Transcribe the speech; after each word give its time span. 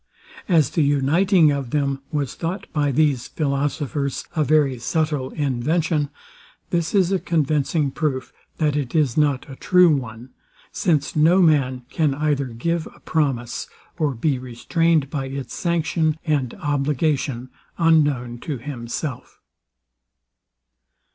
As 0.49 0.71
the 0.71 0.81
uniting 0.81 1.51
of 1.51 1.69
them 1.69 2.01
was 2.11 2.33
thought 2.33 2.65
by 2.73 2.91
these 2.91 3.27
philosophers 3.27 4.25
a 4.35 4.43
very 4.43 4.79
subtile 4.79 5.29
invention, 5.29 6.09
this 6.71 6.95
is 6.95 7.11
a 7.11 7.19
convincing 7.19 7.91
proof, 7.91 8.33
that 8.57 8.75
it 8.75 8.95
is 8.95 9.15
not 9.15 9.47
a 9.47 9.55
true 9.55 9.95
one; 9.95 10.31
since 10.71 11.15
no 11.15 11.39
man 11.39 11.85
can 11.91 12.15
either 12.15 12.45
give 12.45 12.87
a 12.95 12.99
promise, 13.01 13.67
or 13.99 14.15
be 14.15 14.39
restrained 14.39 15.11
by 15.11 15.25
its 15.27 15.53
sanction 15.53 16.17
and 16.25 16.55
obligation 16.55 17.49
unknown 17.77 18.39
to 18.39 18.57
himself. 18.57 19.39